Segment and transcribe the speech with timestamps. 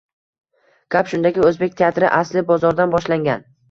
[0.95, 3.51] Gap shundaki, o‘zbek teatri asli bozordan boshlangan